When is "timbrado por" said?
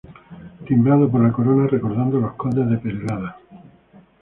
0.65-1.21